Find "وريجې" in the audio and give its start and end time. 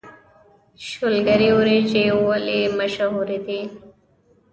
1.57-2.05